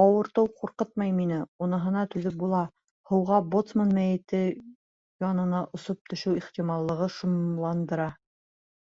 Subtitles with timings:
[0.00, 2.60] Ауыртыу ҡурҡытмай мине, уныһына түҙеп була,
[3.12, 4.44] һыуға, боцман мәйете
[5.28, 8.14] янына осоп төшөү ихтималлығы шомландыра.